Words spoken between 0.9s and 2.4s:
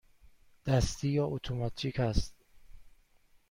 یا اتوماتیک است؟